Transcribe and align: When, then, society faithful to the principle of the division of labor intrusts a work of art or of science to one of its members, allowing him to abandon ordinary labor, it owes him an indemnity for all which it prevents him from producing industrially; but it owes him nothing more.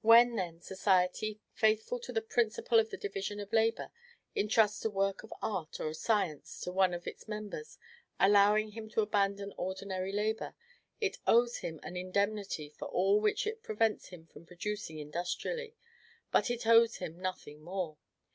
When, 0.00 0.36
then, 0.36 0.62
society 0.62 1.40
faithful 1.52 1.98
to 1.98 2.10
the 2.10 2.22
principle 2.22 2.80
of 2.80 2.88
the 2.88 2.96
division 2.96 3.38
of 3.38 3.52
labor 3.52 3.90
intrusts 4.34 4.82
a 4.86 4.88
work 4.90 5.22
of 5.22 5.30
art 5.42 5.78
or 5.78 5.88
of 5.88 5.98
science 5.98 6.58
to 6.62 6.72
one 6.72 6.94
of 6.94 7.06
its 7.06 7.28
members, 7.28 7.76
allowing 8.18 8.70
him 8.70 8.88
to 8.92 9.02
abandon 9.02 9.52
ordinary 9.58 10.10
labor, 10.10 10.54
it 11.02 11.18
owes 11.26 11.58
him 11.58 11.80
an 11.82 11.98
indemnity 11.98 12.70
for 12.70 12.88
all 12.88 13.20
which 13.20 13.46
it 13.46 13.62
prevents 13.62 14.06
him 14.06 14.24
from 14.26 14.46
producing 14.46 14.98
industrially; 14.98 15.76
but 16.32 16.50
it 16.50 16.66
owes 16.66 16.96
him 16.96 17.20
nothing 17.20 17.60
more. 17.60 17.98